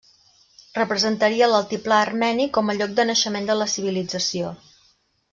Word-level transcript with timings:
Representaria 0.77 1.49
l'altiplà 1.51 1.99
armeni 2.05 2.47
com 2.57 2.73
a 2.73 2.75
lloc 2.79 2.95
de 2.99 3.05
naixement 3.09 3.45
de 3.51 3.57
la 3.59 3.67
civilització. 3.75 4.55